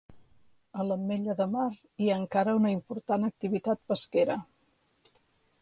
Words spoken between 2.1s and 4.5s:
ha encara una important activitat pesquera